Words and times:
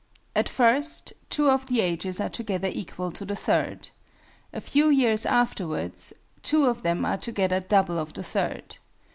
_"At 0.35 0.49
first, 0.49 1.13
two 1.29 1.51
of 1.51 1.67
the 1.67 1.79
ages 1.79 2.19
are 2.19 2.27
together 2.27 2.67
equal 2.67 3.11
to 3.11 3.23
the 3.23 3.35
third. 3.35 3.89
A 4.51 4.59
few 4.59 4.89
years 4.89 5.27
afterwards, 5.27 6.11
two 6.41 6.65
of 6.65 6.81
them 6.81 7.05
are 7.05 7.17
together 7.17 7.59
double 7.59 7.99
of 7.99 8.13
the 8.13 8.23
third. 8.23 8.79